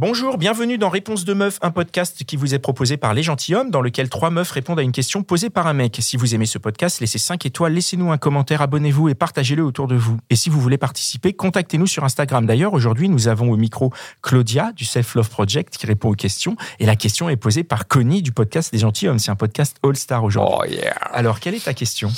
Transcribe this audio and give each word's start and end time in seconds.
Bonjour, 0.00 0.38
bienvenue 0.38 0.78
dans 0.78 0.90
Réponse 0.90 1.24
de 1.24 1.34
Meuf, 1.34 1.58
un 1.60 1.72
podcast 1.72 2.22
qui 2.24 2.36
vous 2.36 2.54
est 2.54 2.60
proposé 2.60 2.96
par 2.96 3.14
Les 3.14 3.24
Gentilhommes, 3.24 3.72
dans 3.72 3.80
lequel 3.80 4.08
trois 4.08 4.30
meufs 4.30 4.52
répondent 4.52 4.78
à 4.78 4.84
une 4.84 4.92
question 4.92 5.24
posée 5.24 5.50
par 5.50 5.66
un 5.66 5.72
mec. 5.72 5.98
Si 5.98 6.16
vous 6.16 6.36
aimez 6.36 6.46
ce 6.46 6.58
podcast, 6.58 7.00
laissez 7.00 7.18
5 7.18 7.44
étoiles, 7.46 7.72
laissez-nous 7.72 8.12
un 8.12 8.16
commentaire, 8.16 8.62
abonnez-vous 8.62 9.08
et 9.08 9.16
partagez-le 9.16 9.64
autour 9.64 9.88
de 9.88 9.96
vous. 9.96 10.16
Et 10.30 10.36
si 10.36 10.50
vous 10.50 10.60
voulez 10.60 10.78
participer, 10.78 11.32
contactez-nous 11.32 11.88
sur 11.88 12.04
Instagram. 12.04 12.46
D'ailleurs, 12.46 12.74
aujourd'hui, 12.74 13.08
nous 13.08 13.26
avons 13.26 13.50
au 13.50 13.56
micro 13.56 13.92
Claudia 14.22 14.70
du 14.70 14.84
Self 14.84 15.16
Love 15.16 15.30
Project 15.30 15.76
qui 15.76 15.86
répond 15.88 16.10
aux 16.10 16.14
questions. 16.14 16.54
Et 16.78 16.86
la 16.86 16.94
question 16.94 17.28
est 17.28 17.34
posée 17.36 17.64
par 17.64 17.88
Connie 17.88 18.22
du 18.22 18.30
podcast 18.30 18.72
Les 18.72 18.78
Gentilhommes. 18.78 19.18
C'est 19.18 19.32
un 19.32 19.36
podcast 19.36 19.78
All-Star 19.82 20.22
aujourd'hui. 20.22 20.76
Oh 20.78 20.80
yeah. 20.80 20.92
Alors, 20.92 21.40
quelle 21.40 21.56
est 21.56 21.64
ta 21.64 21.74
question? 21.74 22.12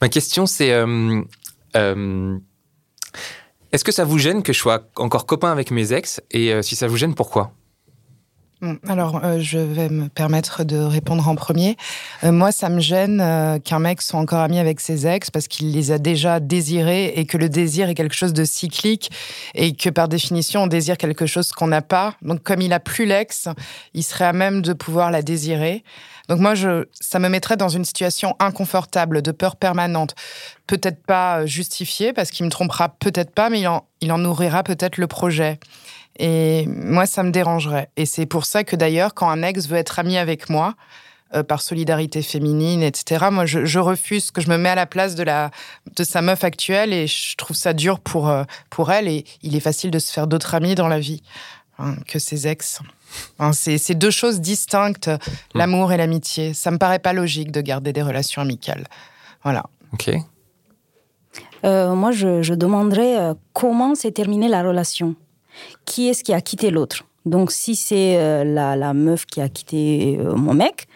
Ma 0.00 0.08
question, 0.08 0.46
c'est 0.46 0.70
euh, 0.70 1.22
euh, 1.74 2.38
est-ce 3.76 3.84
que 3.84 3.92
ça 3.92 4.06
vous 4.06 4.16
gêne 4.16 4.42
que 4.42 4.54
je 4.54 4.58
sois 4.58 4.88
encore 4.96 5.26
copain 5.26 5.52
avec 5.52 5.70
mes 5.70 5.92
ex? 5.92 6.22
Et 6.30 6.50
euh, 6.50 6.62
si 6.62 6.76
ça 6.76 6.88
vous 6.88 6.96
gêne, 6.96 7.14
pourquoi? 7.14 7.52
Alors, 8.88 9.22
euh, 9.22 9.38
je 9.38 9.58
vais 9.58 9.90
me 9.90 10.08
permettre 10.08 10.64
de 10.64 10.78
répondre 10.78 11.28
en 11.28 11.34
premier. 11.34 11.76
Euh, 12.24 12.32
moi, 12.32 12.52
ça 12.52 12.70
me 12.70 12.80
gêne 12.80 13.20
euh, 13.20 13.58
qu'un 13.58 13.78
mec 13.78 14.00
soit 14.00 14.18
encore 14.18 14.40
ami 14.40 14.58
avec 14.58 14.80
ses 14.80 15.06
ex 15.06 15.30
parce 15.30 15.46
qu'il 15.46 15.72
les 15.72 15.90
a 15.90 15.98
déjà 15.98 16.40
désirés 16.40 17.08
et 17.16 17.26
que 17.26 17.36
le 17.36 17.50
désir 17.50 17.90
est 17.90 17.94
quelque 17.94 18.14
chose 18.14 18.32
de 18.32 18.44
cyclique 18.44 19.10
et 19.54 19.74
que 19.74 19.90
par 19.90 20.08
définition, 20.08 20.62
on 20.62 20.66
désire 20.68 20.96
quelque 20.96 21.26
chose 21.26 21.52
qu'on 21.52 21.66
n'a 21.66 21.82
pas. 21.82 22.14
Donc, 22.22 22.42
comme 22.42 22.62
il 22.62 22.72
a 22.72 22.80
plus 22.80 23.04
l'ex, 23.04 23.48
il 23.92 24.02
serait 24.02 24.24
à 24.24 24.32
même 24.32 24.62
de 24.62 24.72
pouvoir 24.72 25.10
la 25.10 25.20
désirer. 25.20 25.84
Donc 26.28 26.40
moi, 26.40 26.54
ça 26.92 27.18
me 27.18 27.28
mettrait 27.28 27.58
dans 27.58 27.68
une 27.68 27.84
situation 27.84 28.34
inconfortable, 28.40 29.20
de 29.20 29.32
peur 29.32 29.56
permanente. 29.56 30.14
Peut-être 30.66 31.04
pas 31.04 31.44
justifiée, 31.46 32.12
parce 32.12 32.30
qu'il 32.30 32.44
me 32.46 32.50
trompera 32.50 32.88
peut-être 32.88 33.30
pas, 33.30 33.50
mais 33.50 33.60
il 34.00 34.12
en 34.12 34.18
nourrira 34.18 34.64
peut-être 34.64 34.96
le 34.96 35.06
projet. 35.06 35.60
Et 36.18 36.66
moi, 36.66 37.06
ça 37.06 37.22
me 37.22 37.30
dérangerait. 37.30 37.90
Et 37.96 38.06
c'est 38.06 38.26
pour 38.26 38.46
ça 38.46 38.64
que 38.64 38.76
d'ailleurs, 38.76 39.14
quand 39.14 39.28
un 39.28 39.42
ex 39.42 39.68
veut 39.68 39.76
être 39.76 39.98
ami 39.98 40.16
avec 40.16 40.48
moi, 40.48 40.74
euh, 41.34 41.42
par 41.42 41.60
solidarité 41.60 42.22
féminine, 42.22 42.82
etc., 42.82 43.26
moi, 43.32 43.46
je, 43.46 43.64
je, 43.64 43.78
refuse 43.78 44.30
que 44.30 44.40
je 44.40 44.48
me 44.48 44.56
mets 44.56 44.68
à 44.68 44.74
la 44.74 44.86
place 44.86 45.14
de, 45.16 45.24
la, 45.24 45.50
de 45.96 46.04
sa 46.04 46.22
meuf 46.22 46.44
actuelle 46.44 46.92
et 46.92 47.06
je 47.06 47.36
trouve 47.36 47.56
ça 47.56 47.72
dur 47.72 47.98
pour, 47.98 48.28
euh, 48.28 48.44
pour 48.70 48.92
elle. 48.92 49.08
Et 49.08 49.24
il 49.42 49.56
est 49.56 49.60
facile 49.60 49.90
de 49.90 49.98
se 49.98 50.12
faire 50.12 50.26
d'autres 50.26 50.54
amis 50.54 50.74
dans 50.74 50.88
la 50.88 51.00
vie 51.00 51.22
hein, 51.78 51.96
que 52.06 52.18
ses 52.18 52.46
ex. 52.46 52.80
Hein, 53.38 53.52
c'est 53.52 53.94
deux 53.94 54.10
choses 54.10 54.40
distinctes, 54.40 55.10
l'amour 55.54 55.92
et 55.92 55.96
l'amitié. 55.96 56.54
Ça 56.54 56.70
me 56.70 56.78
paraît 56.78 56.98
pas 56.98 57.12
logique 57.12 57.50
de 57.50 57.60
garder 57.60 57.92
des 57.92 58.02
relations 58.02 58.42
amicales. 58.42 58.86
Voilà. 59.42 59.64
Ok. 59.92 60.10
Euh, 61.64 61.94
moi, 61.94 62.12
je, 62.12 62.42
je 62.42 62.54
demanderais 62.54 63.18
euh, 63.18 63.34
comment 63.52 63.94
s'est 63.94 64.12
terminée 64.12 64.48
la 64.48 64.62
relation? 64.62 65.14
Qui 65.84 66.08
est-ce 66.08 66.24
qui 66.24 66.32
a 66.32 66.40
quitté 66.40 66.70
l'autre? 66.70 67.04
Donc, 67.24 67.50
si 67.50 67.74
c'est 67.74 68.16
euh, 68.18 68.44
la, 68.44 68.94
meuf 68.94 69.26
qui 69.26 69.40
a 69.40 69.48
quitté 69.48 70.18
euh, 70.20 70.34
mon 70.34 70.54
mec, 70.54 70.86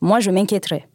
moi, 0.00 0.20
je 0.20 0.30
m'inquiéterais. 0.30 0.86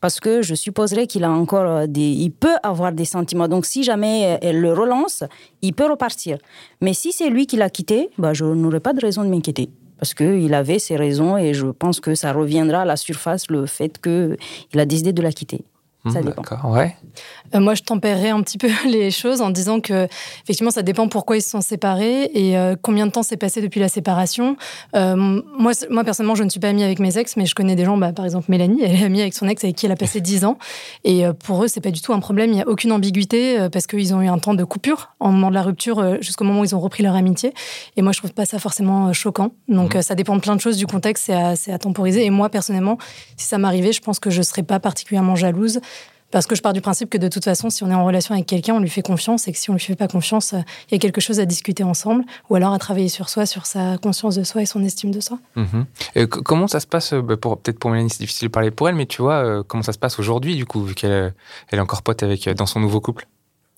Parce 0.00 0.20
que 0.20 0.42
je 0.42 0.54
supposerais 0.54 1.06
qu'il 1.06 1.24
a 1.24 1.30
encore 1.30 1.62
euh, 1.62 1.86
des. 1.86 2.10
Il 2.10 2.30
peut 2.30 2.56
avoir 2.62 2.92
des 2.92 3.04
sentiments. 3.04 3.48
Donc, 3.48 3.64
si 3.64 3.84
jamais 3.84 4.38
elle 4.42 4.60
le 4.60 4.72
relance, 4.72 5.22
il 5.62 5.72
peut 5.72 5.86
repartir. 5.86 6.38
Mais 6.80 6.94
si 6.94 7.12
c'est 7.12 7.30
lui 7.30 7.46
qui 7.46 7.56
l'a 7.56 7.70
quitté, 7.70 8.10
bah, 8.18 8.34
je 8.34 8.44
n'aurais 8.44 8.80
pas 8.80 8.92
de 8.92 9.00
raison 9.00 9.22
de 9.22 9.28
m'inquiéter 9.28 9.70
parce 9.98 10.12
qu'il 10.12 10.52
avait 10.52 10.78
ses 10.80 10.96
raisons 10.96 11.38
et 11.38 11.54
je 11.54 11.66
pense 11.66 12.00
que 12.00 12.14
ça 12.14 12.32
reviendra 12.32 12.82
à 12.82 12.84
la 12.84 12.96
surface 12.96 13.48
le 13.48 13.64
fait 13.64 14.02
qu'il 14.02 14.80
a 14.80 14.84
décidé 14.84 15.12
de 15.12 15.22
la 15.22 15.32
quitter. 15.32 15.64
Ça 16.12 16.20
dépend. 16.20 16.42
D'accord, 16.42 16.70
ouais. 16.70 16.94
Euh, 17.54 17.60
moi, 17.60 17.74
je 17.74 17.82
tempérerais 17.82 18.28
un 18.28 18.42
petit 18.42 18.58
peu 18.58 18.68
les 18.86 19.10
choses 19.10 19.40
en 19.40 19.50
disant 19.50 19.80
que, 19.80 20.06
effectivement, 20.42 20.70
ça 20.70 20.82
dépend 20.82 21.08
pourquoi 21.08 21.36
ils 21.36 21.42
se 21.42 21.50
sont 21.50 21.62
séparés 21.62 22.30
et 22.34 22.58
euh, 22.58 22.76
combien 22.80 23.06
de 23.06 23.12
temps 23.12 23.22
s'est 23.22 23.38
passé 23.38 23.62
depuis 23.62 23.80
la 23.80 23.88
séparation. 23.88 24.56
Euh, 24.94 25.16
moi, 25.16 25.72
moi, 25.88 26.04
personnellement, 26.04 26.34
je 26.34 26.42
ne 26.42 26.50
suis 26.50 26.60
pas 26.60 26.68
amie 26.68 26.84
avec 26.84 26.98
mes 26.98 27.16
ex, 27.16 27.36
mais 27.36 27.46
je 27.46 27.54
connais 27.54 27.74
des 27.74 27.84
gens, 27.84 27.96
bah, 27.96 28.12
par 28.12 28.26
exemple 28.26 28.46
Mélanie, 28.50 28.82
elle 28.82 28.94
est 28.94 29.04
amie 29.04 29.22
avec 29.22 29.34
son 29.34 29.48
ex 29.48 29.64
avec 29.64 29.76
qui 29.76 29.86
elle 29.86 29.92
a 29.92 29.96
passé 29.96 30.20
10 30.24 30.44
ans. 30.44 30.58
Et 31.04 31.24
pour 31.44 31.64
eux, 31.64 31.68
c'est 31.68 31.80
pas 31.80 31.90
du 31.90 32.02
tout 32.02 32.12
un 32.12 32.20
problème. 32.20 32.50
Il 32.50 32.56
n'y 32.56 32.62
a 32.62 32.68
aucune 32.68 32.92
ambiguïté 32.92 33.68
parce 33.72 33.86
qu'ils 33.86 34.14
ont 34.14 34.20
eu 34.20 34.28
un 34.28 34.38
temps 34.38 34.54
de 34.54 34.64
coupure 34.64 35.14
en 35.20 35.32
moment 35.32 35.48
de 35.48 35.54
la 35.54 35.62
rupture 35.62 36.22
jusqu'au 36.22 36.44
moment 36.44 36.60
où 36.60 36.64
ils 36.64 36.74
ont 36.74 36.80
repris 36.80 37.02
leur 37.02 37.14
amitié. 37.14 37.54
Et 37.96 38.02
moi, 38.02 38.12
je 38.12 38.18
trouve 38.18 38.32
pas 38.32 38.44
ça 38.44 38.58
forcément 38.58 39.12
choquant. 39.12 39.52
Donc, 39.68 39.96
mmh. 39.96 40.02
ça 40.02 40.14
dépend 40.14 40.36
de 40.36 40.40
plein 40.40 40.56
de 40.56 40.60
choses 40.60 40.76
du 40.76 40.86
contexte, 40.86 41.24
c'est 41.26 41.32
à, 41.32 41.74
à, 41.74 41.78
temporiser. 41.78 42.24
Et 42.24 42.30
moi, 42.30 42.50
personnellement, 42.50 42.98
si 43.36 43.46
ça 43.46 43.58
m'arrivait, 43.58 43.92
je 43.92 44.00
pense 44.00 44.18
que 44.18 44.30
je 44.30 44.42
serais 44.42 44.62
pas 44.62 44.80
particulièrement 44.80 45.36
jalouse. 45.36 45.80
Parce 46.34 46.48
que 46.48 46.56
je 46.56 46.62
pars 46.62 46.72
du 46.72 46.80
principe 46.80 47.10
que 47.10 47.16
de 47.16 47.28
toute 47.28 47.44
façon, 47.44 47.70
si 47.70 47.84
on 47.84 47.90
est 47.92 47.94
en 47.94 48.04
relation 48.04 48.34
avec 48.34 48.46
quelqu'un, 48.46 48.74
on 48.74 48.80
lui 48.80 48.88
fait 48.88 49.02
confiance 49.02 49.46
et 49.46 49.52
que 49.52 49.58
si 49.58 49.70
on 49.70 49.74
lui 49.74 49.80
fait 49.80 49.94
pas 49.94 50.08
confiance, 50.08 50.52
il 50.52 50.90
y 50.90 50.94
a 50.96 50.98
quelque 50.98 51.20
chose 51.20 51.38
à 51.38 51.44
discuter 51.44 51.84
ensemble 51.84 52.24
ou 52.50 52.56
alors 52.56 52.72
à 52.72 52.78
travailler 52.80 53.08
sur 53.08 53.28
soi, 53.28 53.46
sur 53.46 53.66
sa 53.66 53.98
conscience 53.98 54.34
de 54.34 54.42
soi 54.42 54.62
et 54.62 54.66
son 54.66 54.82
estime 54.82 55.12
de 55.12 55.20
soi. 55.20 55.38
Mmh. 55.54 55.82
Et 56.16 56.26
comment 56.26 56.66
ça 56.66 56.80
se 56.80 56.88
passe 56.88 57.14
pour, 57.40 57.58
Peut-être 57.58 57.78
pour 57.78 57.92
Mélanie, 57.92 58.10
c'est 58.10 58.18
difficile 58.18 58.48
de 58.48 58.52
parler 58.52 58.72
pour 58.72 58.88
elle, 58.88 58.96
mais 58.96 59.06
tu 59.06 59.22
vois, 59.22 59.62
comment 59.62 59.84
ça 59.84 59.92
se 59.92 59.98
passe 59.98 60.18
aujourd'hui, 60.18 60.56
du 60.56 60.66
coup, 60.66 60.82
vu 60.82 60.96
qu'elle 60.96 61.34
elle 61.70 61.78
est 61.78 61.82
encore 61.82 62.02
pote 62.02 62.24
avec, 62.24 62.48
dans 62.48 62.66
son 62.66 62.80
nouveau 62.80 63.00
couple? 63.00 63.28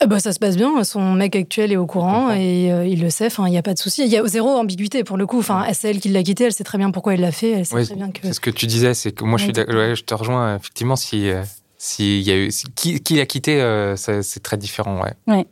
Bah, 0.06 0.18
ça 0.18 0.32
se 0.32 0.38
passe 0.38 0.56
bien. 0.56 0.82
Son 0.84 1.12
mec 1.12 1.36
actuel 1.36 1.72
est 1.72 1.76
au 1.76 1.86
courant 1.86 2.30
et 2.30 2.72
euh, 2.72 2.86
il 2.86 3.02
le 3.02 3.10
sait. 3.10 3.26
Enfin, 3.26 3.46
il 3.48 3.50
n'y 3.50 3.58
a 3.58 3.62
pas 3.62 3.74
de 3.74 3.78
souci. 3.78 4.02
Il 4.04 4.10
y 4.10 4.16
a 4.16 4.26
zéro 4.26 4.50
ambiguïté 4.50 5.04
pour 5.04 5.18
le 5.18 5.26
coup. 5.26 5.38
Enfin, 5.38 5.66
c'est 5.72 5.90
elle 5.90 6.00
qui 6.00 6.08
l'a 6.08 6.22
quitté. 6.22 6.44
Elle 6.44 6.52
sait 6.52 6.64
très 6.64 6.78
bien 6.78 6.90
pourquoi 6.90 7.14
elle 7.14 7.20
l'a 7.20 7.32
fait. 7.32 7.50
Elle 7.50 7.66
sait 7.66 7.84
très 7.84 7.94
bien 7.96 8.10
que. 8.10 8.20
C'est 8.22 8.34
ce 8.34 8.40
que 8.40 8.50
tu 8.50 8.66
disais. 8.66 8.92
C'est 8.92 9.12
que 9.12 9.24
moi, 9.24 9.38
je, 9.38 9.44
suis 9.44 9.52
ouais, 9.54 9.94
je 9.94 10.04
te 10.04 10.14
rejoins. 10.14 10.56
Effectivement, 10.56 10.96
si 10.96 11.30
euh, 11.30 11.42
s'il 11.86 12.22
y 12.22 12.32
a 12.32 12.36
eu 12.36 12.50
si, 12.50 12.66
qui, 12.74 13.00
qui 13.00 13.16
l'a 13.16 13.26
quitté, 13.26 13.60
euh, 13.62 13.96
c'est 13.96 14.42
très 14.42 14.56
différent. 14.56 15.00
Ouais. 15.02 15.14
ouais. 15.28 15.46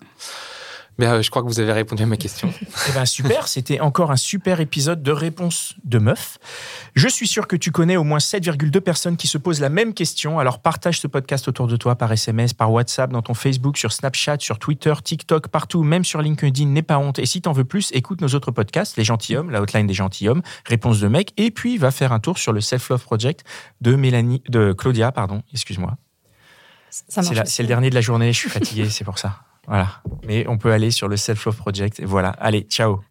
Mais 0.99 1.07
euh, 1.07 1.23
je 1.23 1.31
crois 1.31 1.43
que 1.43 1.49
vous 1.49 1.61
avez 1.61 1.73
répondu 1.73 2.03
à 2.03 2.07
ma 2.07 2.17
question. 2.17 2.53
eh 2.89 2.93
ben 2.93 3.05
super, 3.05 3.49
c'était 3.49 3.81
encore 3.81 4.11
un 4.11 4.17
super 4.17 4.61
épisode 4.61 5.03
de 5.03 5.11
réponse 5.11 5.75
de 5.85 5.99
meuf. 5.99 6.39
Je 6.95 7.09
suis 7.09 7.27
sûr 7.27 7.49
que 7.49 7.57
tu 7.57 7.73
connais 7.73 7.97
au 7.97 8.05
moins 8.05 8.19
7,2 8.19 8.81
personnes 8.81 9.17
qui 9.17 9.27
se 9.27 9.39
posent 9.39 9.61
la 9.61 9.69
même 9.69 9.95
question. 9.95 10.39
Alors 10.39 10.61
partage 10.61 11.01
ce 11.01 11.07
podcast 11.07 11.49
autour 11.49 11.67
de 11.67 11.77
toi 11.77 11.97
par 11.97 12.13
SMS, 12.13 12.53
par 12.53 12.73
WhatsApp, 12.73 13.11
dans 13.11 13.23
ton 13.23 13.35
Facebook, 13.35 13.77
sur 13.77 13.93
Snapchat, 13.93 14.37
sur 14.41 14.59
Twitter, 14.59 14.95
TikTok, 15.03 15.49
partout, 15.49 15.83
même 15.83 16.05
sur 16.05 16.23
LinkedIn. 16.23 16.67
N'aie 16.67 16.83
pas 16.83 16.99
honte. 16.99 17.19
Et 17.19 17.27
si 17.27 17.43
t'en 17.43 17.53
veux 17.53 17.65
plus, 17.65 17.91
écoute 17.93 18.21
nos 18.21 18.29
autres 18.29 18.53
podcasts, 18.53 18.97
Les 18.97 19.05
Gentilhommes, 19.05 19.51
la 19.51 19.61
hotline 19.61 19.87
des 19.87 19.95
gentilshommes, 19.95 20.43
Réponse 20.65 21.01
de 21.01 21.09
mec, 21.09 21.33
et 21.37 21.51
puis 21.51 21.79
va 21.79 21.91
faire 21.91 22.13
un 22.13 22.21
tour 22.21 22.39
sur 22.39 22.53
le 22.53 22.61
Self 22.61 22.89
Love 22.89 23.03
Project 23.03 23.45
de 23.81 23.97
Mélanie, 23.97 24.43
de 24.49 24.73
Claudia, 24.73 25.11
pardon, 25.13 25.43
excuse-moi. 25.53 25.97
C'est 27.09 27.63
le 27.63 27.69
dernier 27.69 27.91
de 27.91 27.95
la 27.95 28.01
journée. 28.01 28.33
Je 28.33 28.39
suis 28.39 28.51
fatigué, 28.51 28.89
c'est 28.89 29.05
pour 29.05 29.19
ça. 29.19 29.41
Voilà. 29.67 29.89
Mais 30.27 30.47
on 30.47 30.59
peut 30.59 30.73
aller 30.73 30.91
sur 30.91 31.09
le 31.09 31.17
Self 31.17 31.45
Love 31.45 31.57
Project. 31.57 32.01
Et 32.01 32.05
voilà. 32.05 32.31
Allez, 32.31 32.63
ciao. 32.63 33.03